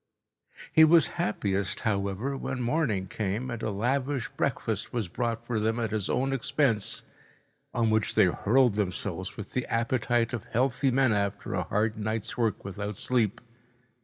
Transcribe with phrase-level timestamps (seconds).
[0.73, 5.79] He was happiest, however, when morning came and a lavish breakfast was brought for them
[5.79, 7.03] at his own expense,
[7.71, 12.35] on which they hurled themselves with the appetite of healthy men after a hard night's
[12.35, 13.41] work without sleep.